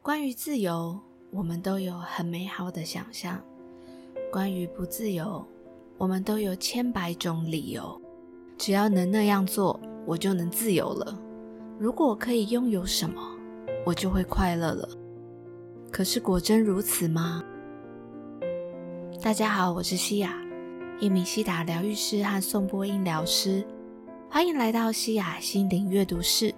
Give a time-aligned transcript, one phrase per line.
[0.00, 0.98] 关于自由，
[1.30, 3.36] 我们都有很美好的想象；
[4.32, 5.44] 关于不自由，
[5.98, 8.00] 我们都有千百种理由。
[8.56, 11.18] 只要能那样做，我就能自由了。
[11.78, 13.20] 如果可以拥有什么，
[13.84, 14.88] 我就会快乐了。
[15.90, 17.42] 可是果真如此吗？
[19.20, 20.40] 大家好，我是西雅，
[21.00, 23.62] 一名西达疗愈师和颂波音疗师。
[24.30, 26.54] 欢迎来到西雅心灵阅读室。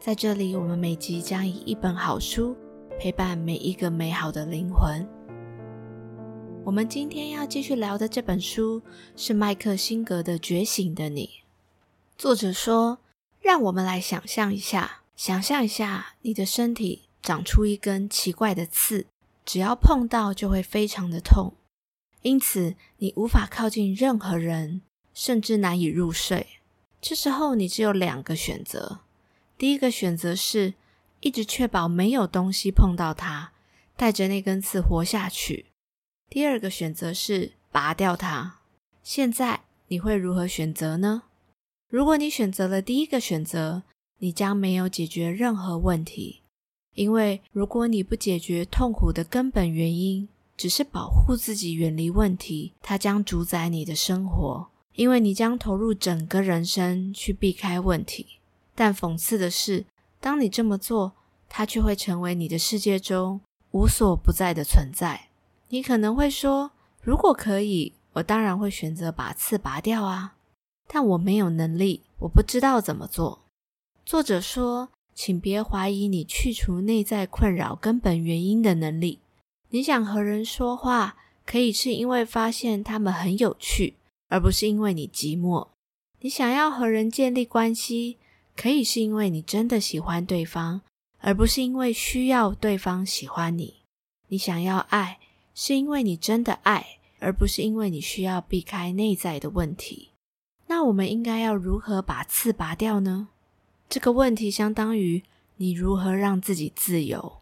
[0.00, 2.56] 在这里，我们每集将以一本好书
[3.00, 5.04] 陪伴每一个美好的灵魂。
[6.64, 8.80] 我们今天要继续聊的这本书
[9.16, 11.26] 是麦克辛格的《觉醒的你》。
[12.16, 12.98] 作者说
[13.42, 19.06] ：“让我们来想象一下，想象一下你的身体长出一根奇怪的刺，
[19.44, 21.54] 只要碰到就会非常的痛，
[22.22, 26.46] 因此你无法靠近任何人，甚至难以入睡。
[27.00, 29.00] 这时候你只有两个选择。”
[29.58, 30.74] 第一个选择是
[31.20, 33.50] 一直确保没有东西碰到它，
[33.96, 35.66] 带着那根刺活下去。
[36.30, 38.60] 第二个选择是拔掉它。
[39.02, 41.24] 现在你会如何选择呢？
[41.90, 43.82] 如果你选择了第一个选择，
[44.18, 46.42] 你将没有解决任何问题，
[46.94, 58.37] 因为如果你不解决痛苦的根本原因，只是保护自己远离问题，它将主宰你的生活，因为你将投入整个人生去避开问题。
[58.78, 59.86] 但讽刺的是，
[60.20, 61.14] 当你这么做，
[61.48, 63.40] 它却会成为你的世界中
[63.72, 65.30] 无所不在的存在。
[65.70, 66.70] 你可能会说
[67.02, 70.36] ：“如果可以，我当然会选择把刺拔掉啊。”
[70.86, 73.40] 但我没有能力，我不知道怎么做。
[74.06, 79.18] 作者说：“请别怀疑你去除内在困扰根本原因的能力。
[79.70, 83.96] 你想和人说话，可以是因为发现他们很有趣，
[84.28, 85.66] 而不是因为你寂寞。
[86.20, 88.18] 你想要和人建立关系。”
[88.58, 90.80] 可以是因为你真的喜欢对方，
[91.20, 93.82] 而不是因为需要对方喜欢你。
[94.26, 95.20] 你想要爱，
[95.54, 100.10] 是因为你真的爱，而不是因为你需要避开内在的问题。
[100.66, 103.28] 那我们应该要如何把刺拔掉呢？
[103.88, 105.22] 这个问题相当于
[105.58, 107.38] 你如何让自己自由。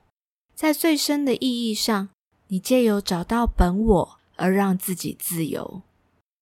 [0.54, 2.10] 在最深的意义上，
[2.48, 5.80] 你借由找到本我而让自己自由。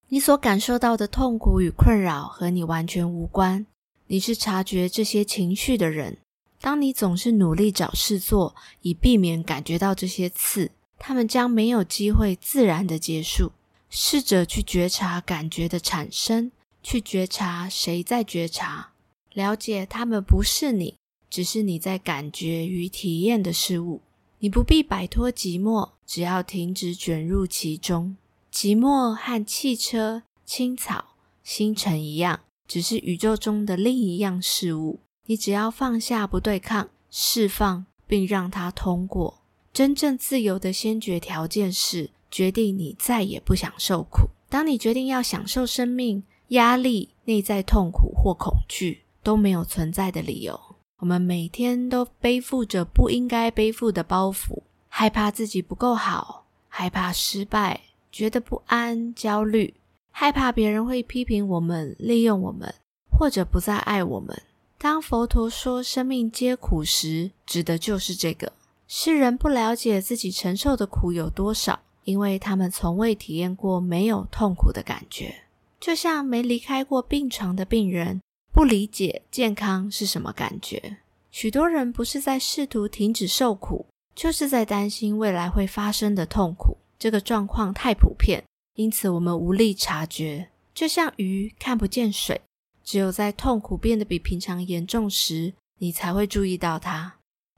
[0.08, 3.64] 你所感受到的痛苦与困扰和你完全无关。
[4.06, 6.18] 你是察觉这些情绪的人。
[6.60, 13.52] 当你总是努力找事做，以避免感觉到这些刺，他们将没有机会自然的结束。
[13.90, 16.50] 试着去觉察感觉的产生，
[16.82, 18.92] 去觉察谁在觉察，
[19.32, 20.96] 了解他们不是你，
[21.30, 24.00] 只是你在感觉与体验的事物。
[24.40, 28.16] 你不必摆脱寂寞，只要停止卷入其中。
[28.52, 32.40] 寂寞和汽车、青草、星辰一样。
[32.66, 35.00] 只是宇宙中的另一样事物。
[35.26, 39.42] 你只要放下，不对抗，释放，并让它通过。
[39.72, 44.28] 真正自由的先决条件是决定你再也不想受苦。
[44.48, 50.60] 当你决定要享受生命，压力、内在痛苦或恐惧都没有存在的理由。
[50.98, 57.80] 我们每天都背负着不应该背负的包袱，害怕自己不够好，害怕失败，
[58.12, 59.74] 觉得不安、焦虑。
[60.16, 62.72] 害怕别人会批评我们、利用我们，
[63.10, 64.42] 或者不再爱我们。
[64.78, 68.52] 当佛陀说“生命皆苦”时，指的就是这个。
[68.86, 75.34] 世人不了解自己承受的苦有多少，因为他们从未体验过没有痛苦的感觉。
[75.80, 78.20] 就像没离开过病床的病人，
[78.52, 80.98] 不理解健康是什么感觉。
[81.32, 86.76] 许多人不是在试图停止受苦，就是在担心未来会发生的痛苦。
[87.00, 88.44] 这个状况太普遍。
[88.74, 92.40] 因此，我们无力察觉，就像鱼看不见水。
[92.82, 97.14] 只有在痛苦变得比平常严重时，你才会注意到它。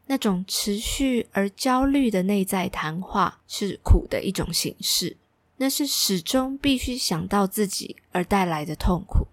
[0.06, 5.16] 那种持续而焦虑的内在谈话是苦的一种形式，
[5.56, 9.27] 那是始终必须想到自己而带来的痛苦。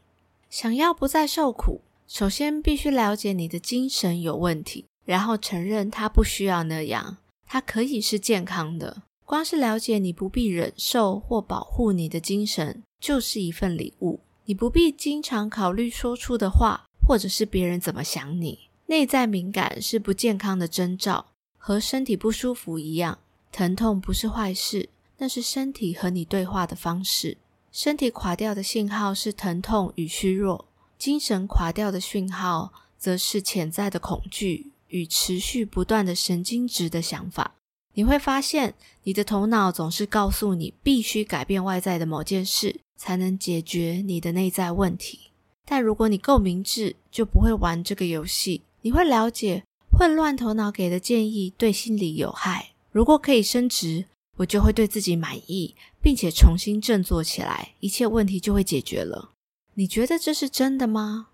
[0.49, 9.03] 想要不再受苦，首先必须了解你的精神有问题，然后承认它不需要那样，它可以是健康的。
[9.33, 14.19] 光是了解你不必忍受或保护你的精神，就是一份礼物。
[14.45, 18.69] 你不必经常考虑说出的话，或者是别人怎么想你。
[18.85, 21.25] 内在敏感是不健康的征兆，
[21.57, 23.17] 和身体不舒服一样。
[23.51, 27.39] 疼痛不是坏事，那是身体和你对话的方式。
[27.71, 30.67] 身体垮掉的信号是疼痛与虚弱，
[30.99, 37.55] 精神垮掉的讯号则是潜在的恐惧与持续不断的神经质的想法。
[37.93, 38.73] 你会发现，
[39.03, 45.31] 你的头脑总是告诉你必须改变外在的某件事，才能解决你的内在问题。
[45.65, 48.63] 但如果你够明智，就不会玩这个游戏。
[48.81, 52.71] 你会了解，混乱头脑给的建议对心理有害。
[52.91, 54.05] 如果可以升职，
[54.37, 59.31] 我就会对自己满意，并且重新振作起来，一切问题就会解决了。
[59.75, 61.27] 你觉得这是真的吗？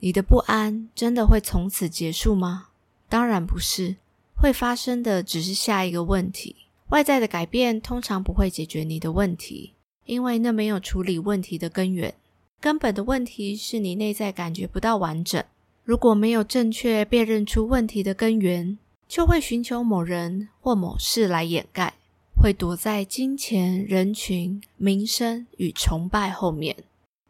[0.00, 2.68] 你的不安真的会从此结束吗？
[3.08, 3.96] 当然不是，
[4.40, 6.56] 会发生的只是下一个问题。
[6.88, 9.74] 外在的改变通常不会解决你的问题，
[10.06, 12.14] 因为那没有处理问题的根源。
[12.60, 15.42] 根本的问题是你内在感觉不到完整。
[15.84, 21.94] 如果没有正确辨认出问题的根源，就会寻求某人或某事来掩盖，
[22.40, 26.76] 会躲在金钱、人群、名声与崇拜后面。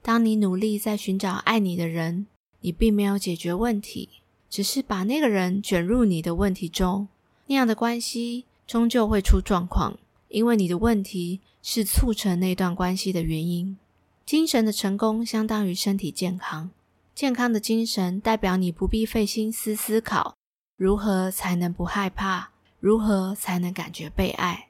[0.03, 2.27] 当你努力在寻找爱你的人，
[2.61, 4.09] 你并没有解决问题，
[4.51, 7.09] 只是把那个人卷入你的问题中。
[7.47, 9.99] 那样的关系终究会出状况，
[10.29, 13.79] 因为你的问题是促成那段关系的原因。
[14.27, 16.71] 精神的成功相当于身体健康。
[17.15, 20.35] 健康的精神代表你不必费心思思考
[20.77, 24.69] 如何才能不害怕，如何才能感觉被爱。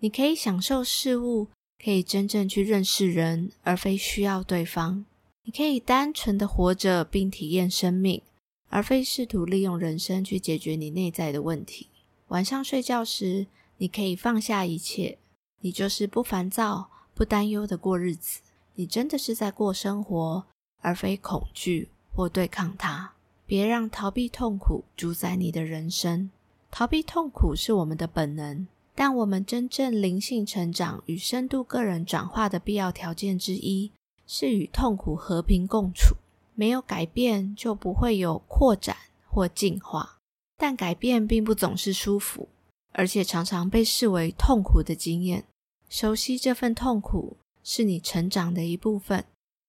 [0.00, 1.48] 你可以享受事物，
[1.84, 5.04] 可以真正去认识人，而非需要对方。
[5.44, 8.22] 你可以单纯的活着并体验生命，
[8.72, 11.88] 而非试图利用人生去解决你内在的问题。
[12.28, 13.46] 晚上睡觉时，
[13.76, 15.18] 你可以放下一切，
[15.60, 18.40] 你就是不烦躁、不担忧的过日子。
[18.76, 20.46] 你真的是在过生活，
[20.80, 23.12] 而非恐惧或对抗它。
[23.44, 26.30] 别让逃避痛苦主宰你的人生。
[26.70, 33.92] 逃避痛苦是我们的本能，但我们真正灵性成长与深度个人转化的必要条件之一
[34.26, 36.16] 是与痛苦和平共处。
[36.54, 38.96] 没有改变，就不会有扩展
[39.26, 40.18] 或进化。
[40.56, 42.48] 但改变并不总是舒服，
[42.92, 45.44] 而且常常被视为痛苦的经验。
[45.88, 47.36] 熟悉这份痛苦。
[47.64, 49.24] 是你成长的一部分。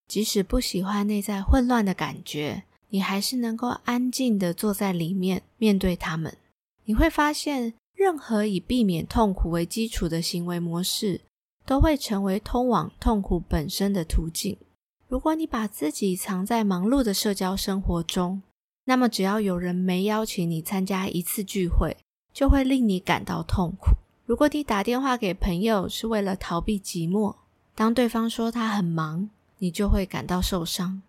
[0.07, 6.35] 即使不喜欢内在混乱的感觉，你还是能够安静的坐在里面面对他们。
[6.85, 11.21] 你会发现，任何以避免痛苦为基础的行为模式，
[11.67, 14.57] 都会成为通往痛苦本身的途径。
[15.13, 18.41] 如果你把自己藏在忙碌的社交生活中，
[18.85, 21.95] 那么只要有人没邀请你参加一次聚会，
[22.33, 23.91] 就会令你感到痛苦。
[24.25, 27.35] 如果你打电话给朋友是为了逃避寂寞，
[27.75, 29.29] 当对方说他很忙，
[29.59, 31.03] 你就会感到受伤。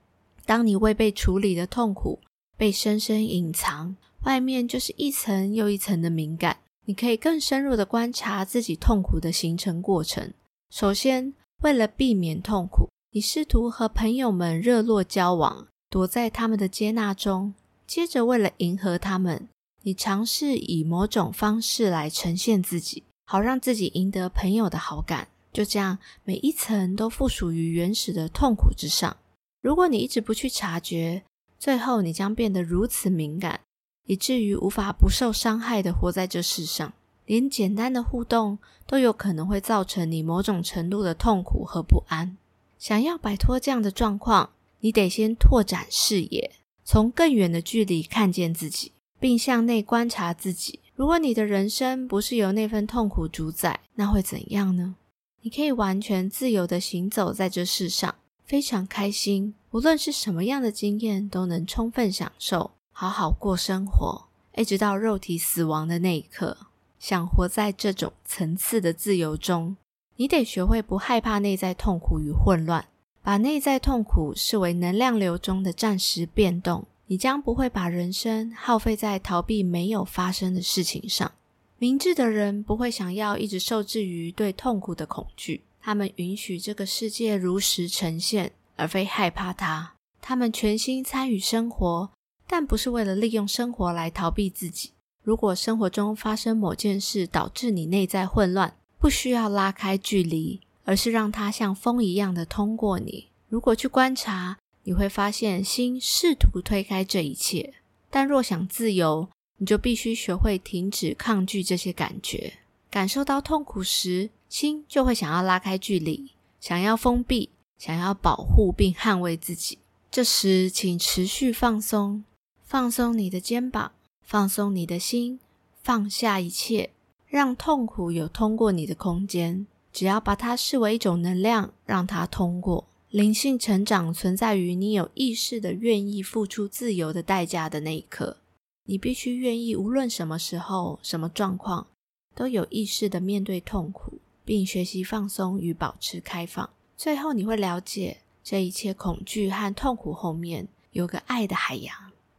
[0.44, 2.20] 当你未被处理的痛苦
[2.58, 6.58] 被深深隐藏，外面就是一层又一层的敏感。
[6.84, 10.30] 你可以更深入的观察自己痛苦的形成过程。
[10.68, 17.54] 首先，为了避免痛苦，你试图和朋友们热络交往，躲在他们的接纳中。
[17.86, 19.48] 接着，为了迎合他们，
[19.82, 25.28] 你尝试以某种方式来呈现自己，好让自己赢得朋友的好感。
[25.52, 29.16] 就这样，每一层都附属于原始的痛苦之上。
[29.62, 31.22] 如果你一直不去察觉，
[31.56, 33.60] 最后你将变得如此敏感，
[34.08, 36.92] 以至于无法不受伤害的活在这世上。
[37.26, 38.58] 连简单的互动
[38.88, 42.36] 都有可能会造成你某种程度的痛苦和不安。
[42.84, 44.50] 想要摆脱这样的状况，
[44.80, 46.50] 你得先拓展视野，
[46.84, 50.80] 从更远的距离看见自己，并向内观察自己。
[50.94, 54.96] 如果你的人生不是由那份痛苦主宰，那会怎样呢？
[55.40, 59.54] 你可以完全自由的行走在这世上，非常开心。
[59.70, 66.58] 无论是什么样的经验，都能充分享受，好好过生活，一直到肉体死亡的那一刻。
[66.98, 69.74] 想活在这种层次的自由中，
[70.16, 72.86] 你得学会不害怕内在痛苦与混乱，
[73.22, 76.86] 把内在痛苦视为能量流中的暂时变动。
[77.06, 81.30] 你将不会把人生耗费在逃避没有发生的事情上。
[81.76, 89.94] 明智的人不会想要一直受制于对痛苦的恐惧，他们允许这个世界如实呈现，而非害怕它。
[90.22, 92.10] 他们全心参与生活，
[92.46, 94.92] 但不是为了利用生活来逃避自己。
[95.22, 103.28] 如果生活中发生某件事导致你内在混乱，不需要拉开距离，而是让它像风一样的通过你。
[103.50, 107.74] 如果去观察，你会发现心试图推开这一切，
[108.08, 109.28] 但若想自由。
[109.58, 112.54] 你就必须学会停止抗拒这些感觉。
[112.88, 119.76] 感受到痛苦时，心就会想要拉开距离，想要封闭，想要保护并捍卫自己。
[120.10, 122.24] 这时，请持续放松，
[122.64, 123.92] 放松你的肩膀，
[124.22, 125.40] 放松你的心，
[125.82, 126.88] 放下一切，
[127.34, 129.66] 让痛苦有通过你的空间。
[129.92, 132.86] 只要把它视为一种能量，让它通过。
[133.10, 138.36] 灵性成长存在于你有意识的愿意付出自由的代价的那一刻。
[138.84, 141.88] 你必须愿意，无论什么时候、什么状况，
[142.36, 146.70] 都有意识的面对痛苦，并学习放松与保持开放。
[146.96, 151.92] 最后，你会了解，这一切恐惧和痛苦后面有个爱的海洋。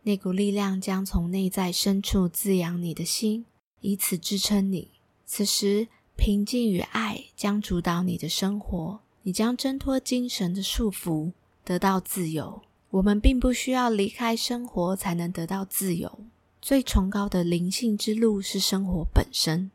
[0.04, 3.46] 那股力量将从内在深处滋养你的心，
[3.86, 4.90] 以此支撑你。
[5.28, 12.64] 此时，平静与爱将主导你的生活，你将挣脱精神的束缚，得到自由。
[12.90, 16.20] 我们并不需要离开生活才能得到自由。
[16.62, 19.70] 最崇高的灵性之路是生活本身。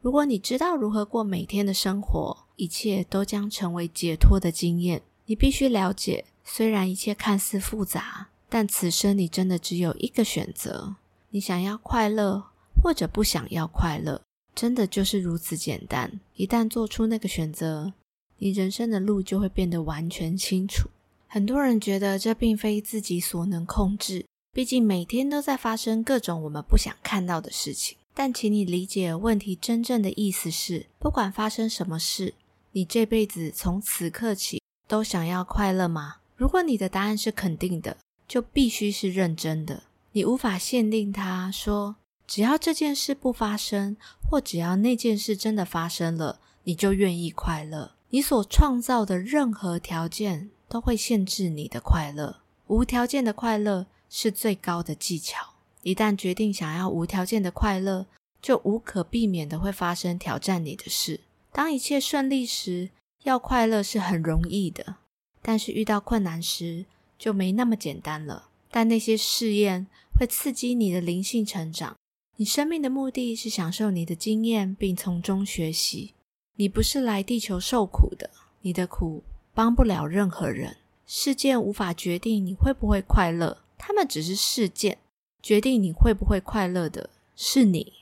[0.00, 5.02] 如果你知道如何过每天的生活，一切都将成为解脱的经验。
[5.26, 10.96] 你必须了解，虽然一切看似复杂，但此生你真的只有一个选择：
[11.30, 12.46] 你想要快乐，
[12.80, 14.22] 或者不想要快乐。
[14.54, 16.20] 真的就是如此简单。
[16.36, 17.92] 一旦做出那个选择，
[18.36, 20.90] 你人生的路就会变得完全清楚。
[21.26, 27.96] 很多人觉得这并非自己所能控制，毕竟每天都在发生各种我们不想看到的事情。
[28.12, 32.34] 但请你理解，问题真正的意思是：不管发生什么事，
[32.72, 36.16] 你这辈子从此刻起都想要快乐吗？
[36.36, 37.96] 如果你的答案是肯定的，
[38.28, 39.84] 就必须是认真的。
[40.12, 41.96] 你无法限定他说。
[42.32, 43.94] 只要这件事不发生，
[44.26, 47.92] 或只要那件事真的发生了，你就愿意快乐。
[48.08, 52.40] 你所创造的任何条件都会限制你的快乐。
[52.68, 55.56] 无条件的快乐是最高的技巧。
[55.82, 58.06] 一旦决定想要无条件的快乐，
[58.40, 61.20] 就无可避免的会发生挑战你的事。
[61.52, 62.88] 当一切顺利时，
[63.24, 64.94] 要快乐是很容易的；
[65.42, 66.86] 但是遇到困难时，
[67.18, 68.48] 就没那么简单了。
[68.70, 69.86] 但那些试验
[70.18, 71.94] 会刺激你的灵性成长。
[72.36, 76.14] 你生命的目的是享受你的经验，并从中学习。
[76.56, 78.30] 你不是来地球受苦的，
[78.62, 79.22] 你的苦
[79.54, 80.76] 帮不了任何人。
[81.06, 84.98] 事件无法决定你会不会快乐，他们只是事件。
[85.42, 87.92] 决定你会不会快乐的是你。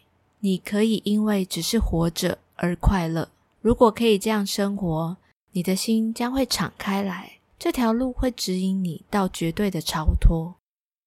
[0.41, 3.31] 你可以因为只是活着而快乐。
[3.61, 5.17] 如果可以这样生活，
[5.53, 10.55] 你的心将会敞开来，这条路会指引你到绝对的超脱。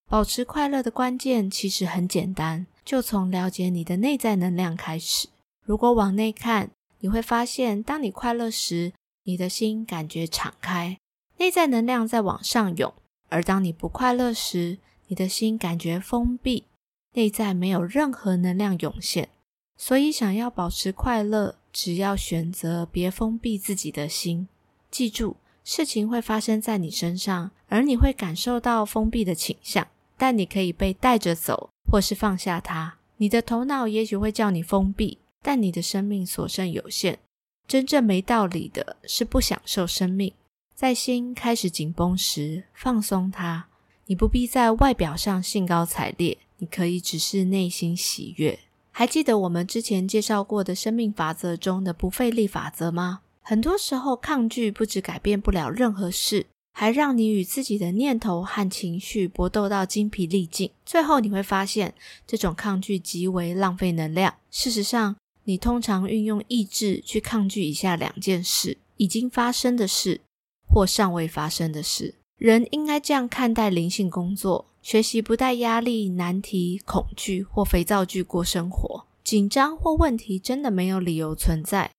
[0.09, 2.67] 保持快乐的关键其实很简单。
[2.85, 5.29] 就从了解你的内在能量开始。
[5.65, 10.97] 如果往内看，你会发现，当你快乐时，你的心感觉敞开，
[11.37, 12.93] 内在能量在往上涌；
[13.29, 16.65] 而当你不快乐时，你的心感觉封闭，
[17.13, 19.29] 内在没有任何能量涌现。
[19.77, 24.47] 所以，想要保持快乐，只要选择别封闭自己的心。
[24.91, 29.87] 记住，事情会发生在你身上，而你会感受到封闭的倾向，
[30.17, 31.69] 但你可以被带着走。
[31.93, 37.19] 或是放下它，你的头脑也许会叫你封闭，但你的生命所剩有限。
[37.67, 40.33] 真正没道理的是不享受生命。
[40.73, 43.67] 在心开始紧绷时，放松它。
[44.07, 48.57] 你不必在外表上兴高采烈，你可以只是内心喜悦。
[48.89, 53.21] 还记得我们之前介绍过的生命法则中的不费力法则吗？
[53.43, 56.47] 很多时候，抗拒不止改变不了任何事。
[56.73, 61.93] 还让你与自己的念头和情绪搏斗到精疲力尽，最后你会发现
[62.25, 64.35] 这种抗拒极为浪费能量。
[64.49, 70.21] 事实上，你通常运用意志去抗拒以下两件事：已经发生的事
[70.67, 72.15] 或尚未发生的事。
[72.37, 79.05] 人应该这样看待灵性工作：学习不带压力、难题、恐惧或肥皂剧过生活。
[79.23, 81.91] 紧张或问题真的没有理由存在，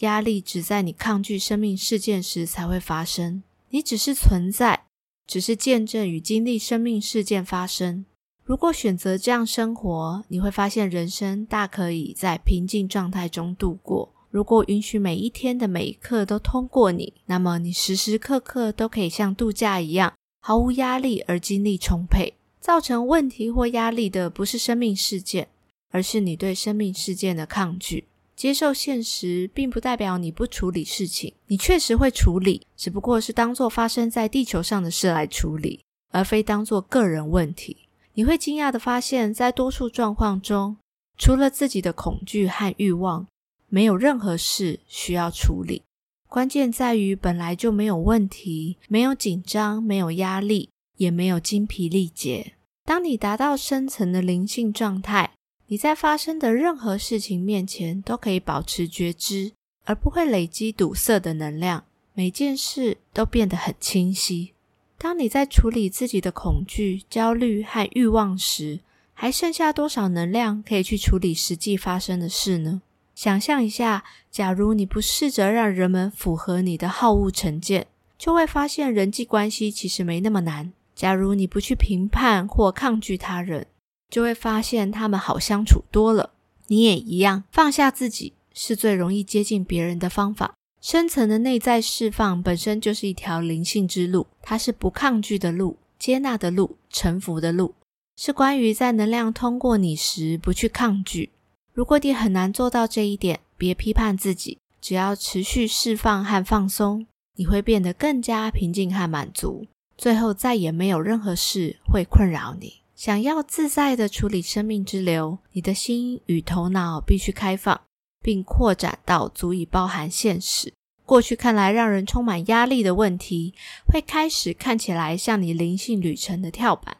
[0.00, 3.42] 压力只在你抗拒生命事件时才会发生。
[3.70, 4.84] 你只是存在，
[5.26, 8.04] 只是见证与经历生命事件发生。
[8.44, 14.12] 如果选择这样生活，你会发现人生大可以在平静状态中度过。
[14.30, 22.34] 如果允许每一天的每一刻都通过你，那么你时时刻刻都可以像度假一样，毫无压力而精力充沛。
[22.60, 25.48] 造成问题或压力的不是生命事件，
[25.90, 28.06] 而是你对生命事件的抗拒。
[28.36, 35.80] 接受现实，并不代表你不处理事情，你确实会处理，只不过是当做发生在地球上的事来处理，
[36.12, 37.88] 而非当做个人问题。
[38.12, 40.76] 你会惊讶的发现，在多数状况中，
[41.16, 43.26] 除了自己的恐惧和欲望，
[43.68, 45.82] 没有任何事需要处理。
[46.28, 52.52] 关键在于本来就没有问题，没有紧张，没有压力，也没有精疲力竭。
[52.84, 55.32] 当你达到深层的灵性状态。
[55.68, 59.52] 你在发生的任何事情面前都可以保持觉知，
[59.84, 61.84] 而不会累积堵塞的能量。
[62.14, 64.52] 每件事都变得很清晰。
[64.96, 68.80] 当你在处理自己的恐惧、焦虑和欲望时，
[69.12, 72.80] 还剩下多少能量可以去处理实际发生的事呢？
[73.14, 80.72] 想象一下，假如你不试着让人们符合你的好恶成见，就会发现人际关系其实没那么难。
[80.94, 83.66] 假如你不去评判或抗拒他人。
[84.10, 86.30] 就会发现他们好相处多了。
[86.68, 90.54] 你也一样，放下自己是最容易接近别人的方法。
[90.80, 97.74] 深层的内在释放本身就是一条灵性之路，它是不抗拒的路、接纳的路、臣服的路。
[98.16, 101.30] 是关于在能量通过你时不去抗拒。
[101.74, 109.66] 如果你很难做到这一点，别批判自己，只要持续释放和放松，你会变得更加平静和满足。
[109.98, 112.80] 最后，再也没有任何事会困扰你。
[112.96, 117.78] 想要自在的处理生命之流，你的心与头脑必须开放，
[118.22, 120.72] 并扩展到足以包含现实。
[121.04, 123.52] 过去看来让人充满压力的问题，
[123.86, 126.96] 会开始看起来像你灵性旅程的跳板。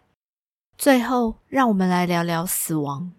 [0.77, 3.13] 最后，让我们来聊聊死亡。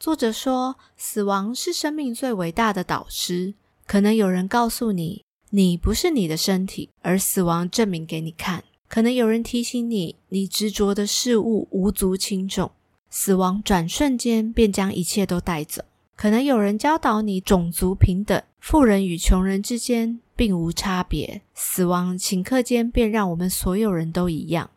[0.00, 3.54] 作者说，死亡是生命最伟大的导师。
[3.86, 8.64] 可能有人告诉你，你不是你的身体，而死亡证明给你看。
[8.88, 12.70] 可能有人提醒你，你执着的事物无足轻重，
[13.10, 15.82] 死亡转瞬间便将一切都带走。
[16.16, 24.70] 可能有人教导你，种族平等，富人与穷人之间并无差别，死亡顷刻间便让我们所有人都一样。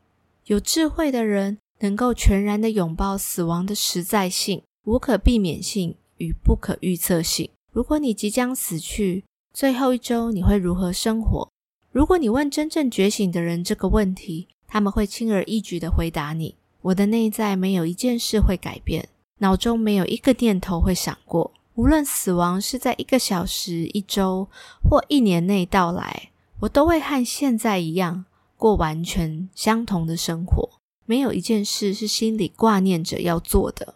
[0.46, 7.50] 有智慧的人能够全然的拥抱死亡的实在性、无可避免性与不可预测性。
[7.72, 9.24] 如果你即将死去，
[9.54, 11.50] 最后一周你会如何生活？
[11.92, 19.10] 如果你问真正觉醒的人这个问题，他们会轻而易举的回答你：“我的内在没有一件事会改变。”
[19.42, 24.48] 脑中没有一个念头会闪过，无论死亡是在一个小时、一周
[24.88, 26.30] 或一年内到来，
[26.60, 28.26] 我都会和现在一样
[28.58, 30.70] 过完全相同的生活。
[31.06, 33.96] 没有一件事是心里挂念着要做的。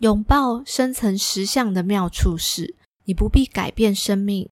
[0.00, 2.74] 拥抱深层实相的妙处是，
[3.04, 4.48] 你不必改变生命，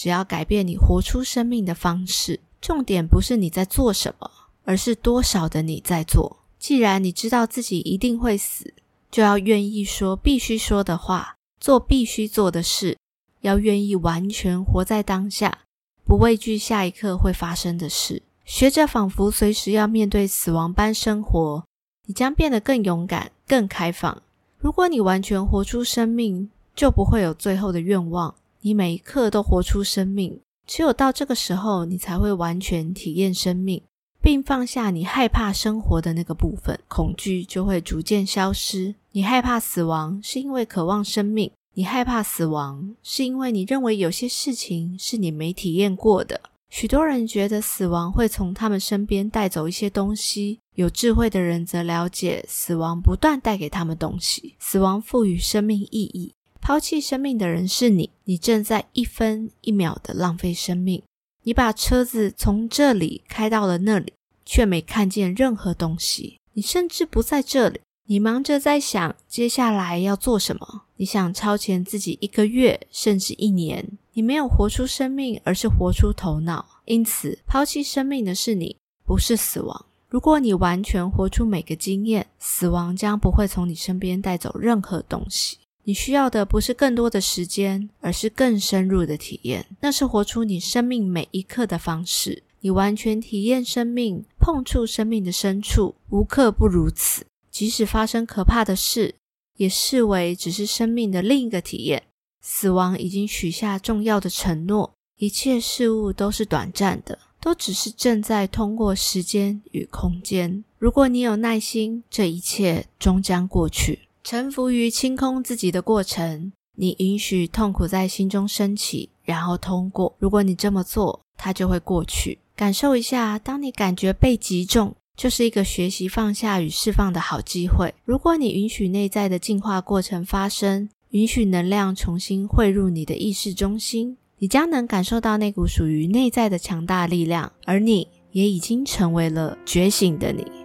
[0.00, 2.40] 只要改变你活出生命的方式。
[2.58, 4.30] 重点不是你在做什么，
[4.64, 6.38] 而是多少的你在做。
[6.58, 8.72] 既然你知道自己一定会死。
[9.10, 12.96] 就要愿意说必须说的话，做必须做的事，
[13.42, 15.58] 要愿意完全活在当下，
[16.06, 21.64] 不畏惧下一刻会发生的事，学着仿佛随时要面对死亡般生活，
[22.06, 24.22] 你将变得更勇敢、更开放。
[24.56, 28.34] 如果你完全活出生命，就不会有最后的愿望。
[28.62, 33.82] 你每一刻都活出生命，只有到这个时候，你才会完全体验生命。
[34.22, 38.94] 并放下你害怕生活的那个部分，恐惧就会逐渐消失。
[39.12, 46.38] 你害怕死亡，是因为渴望生命；你害怕死亡，是因为你认为有些事情是你没体验过的。
[46.68, 54.54] 许多人觉得死亡会从他们身边带走一些东西，有智慧的人则了解死亡不断带给他们东西。
[54.58, 61.02] 死亡赋予生命意义，抛弃生命的人是你，你正在一分一秒的浪费生命。
[61.42, 64.12] 你把车子从这里开到了那里，
[64.44, 66.38] 却没看见任何东西。
[66.52, 70.82] 你甚至不在这里，你忙着在想接下来要做什么。
[70.96, 73.98] 你想超前自己一个月，甚至一年。
[74.12, 76.82] 你没有活出生命，而是活出头脑。
[76.84, 79.86] 因此，抛弃生命的是你，不是死亡。
[80.08, 85.56] 如果你完全活出每个经验，死亡将不会从你身边带走任何东西。
[85.90, 89.66] 你需要的不是更多的时间，而是更深入的体验。
[89.80, 92.44] 那是活出你生命每一刻的方式。
[92.60, 97.26] 你完全体验生命，碰触生命的深处，无刻不如此。
[97.50, 99.16] 即使发生可怕的事，
[99.56, 102.04] 也视为只是生命的另一个体验。
[102.40, 110.62] 死亡已经许下重要的承诺，一切事物都是短暂的，都只是正在通过时间与空间。
[110.78, 113.98] 如果你有耐心，这一切终将过去。
[114.22, 120.14] 臣服于清空自己的过程，你允许痛苦在心中升起，然后通过。
[120.18, 122.38] 如果你这么做，它就会过去。
[122.54, 127.94] 感受一下，当你感觉被击中，就是一个学习放下与释放的好机会。
[128.04, 140.59] 如果你允许内在的进化过程发生，允许能量重新汇入你的意识中心，你将能感受到那股属于内在的强大力量，而你也已经成为了觉醒的你。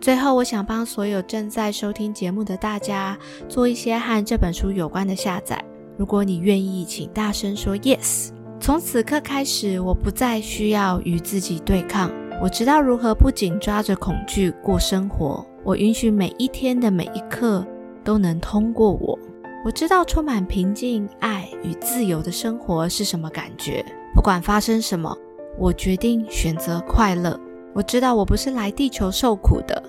[0.00, 3.18] 最后，我想帮所有正在收听节目的大家
[3.50, 5.62] 做一些和这本书有关的下载。
[5.98, 8.30] 如果你愿意，请大声说 yes。
[8.58, 12.10] 从此刻开始，我不再需要与自己对抗。
[12.42, 15.46] 我知道如何不仅抓着恐惧过生活。
[15.62, 17.66] 我允许每一天的每一刻
[18.02, 19.18] 都能通过我。
[19.66, 23.84] 我知道充满平静、爱与自由的生活是什么感觉。
[24.14, 25.14] 不管发生什么，
[25.58, 27.38] 我决定选择快乐。
[27.74, 29.82] 我知道我不是来地球受苦的，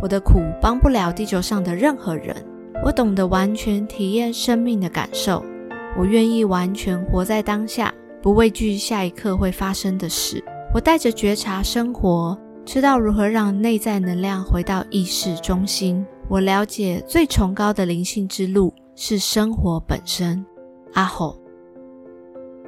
[0.00, 2.34] 我的苦帮不了地球上的任何人。
[2.84, 5.42] 我懂得完全体验生命的感受，
[5.98, 10.42] 我愿意完全活在当下，不畏惧下一刻会发生的事。
[10.74, 16.04] 我带着觉察生活，知道如何让内在能量回到意识中心。
[16.28, 20.44] 我了解最崇高的灵性之路是生活本身。
[20.94, 21.38] 阿吼，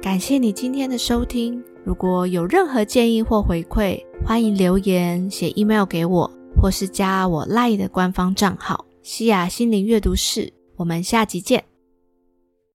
[0.01, 1.63] 感谢你今天的收听。
[1.87, 6.29] 如果有任何建议或回馈，欢迎留言、写 email 给我，
[6.61, 10.51] 或是加我赖的官方账号“西雅心灵阅读室”。
[10.75, 11.63] 我们下集见。